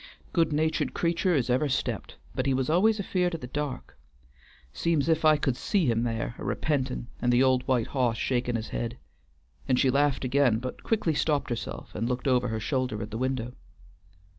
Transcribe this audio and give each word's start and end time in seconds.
Good 0.33 0.51
natured 0.51 0.95
creatur' 0.95 1.35
as 1.35 1.51
ever 1.51 1.69
stept; 1.69 2.15
but 2.33 2.47
he 2.47 2.53
always 2.55 2.97
was 2.97 2.99
afeard 2.99 3.35
of 3.35 3.41
the 3.41 3.45
dark, 3.45 3.99
'seems 4.73 5.05
's 5.07 5.09
if 5.09 5.23
I 5.23 5.37
could 5.37 5.55
see 5.55 5.85
him 5.85 6.01
there 6.01 6.33
a 6.39 6.43
repentin' 6.43 7.05
and 7.21 7.31
the 7.31 7.43
old 7.43 7.61
white 7.67 7.85
hoss 7.85 8.17
shakin' 8.17 8.55
his 8.55 8.69
head," 8.69 8.97
and 9.67 9.77
she 9.79 9.91
laughed 9.91 10.25
again, 10.25 10.57
but 10.57 10.81
quickly 10.81 11.13
stopped 11.13 11.51
herself 11.51 11.93
and 11.93 12.09
looked 12.09 12.27
over 12.27 12.47
her 12.47 12.59
shoulder 12.59 12.99
at 13.03 13.11
the 13.11 13.17
window. 13.19 13.53